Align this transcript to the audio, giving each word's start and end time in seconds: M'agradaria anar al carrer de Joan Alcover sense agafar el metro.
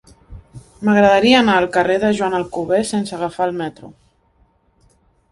M'agradaria 0.87 1.35
anar 1.41 1.57
al 1.59 1.67
carrer 1.75 1.97
de 2.03 2.09
Joan 2.19 2.35
Alcover 2.39 2.79
sense 2.93 3.15
agafar 3.17 3.47
el 3.49 3.53
metro. 3.61 3.93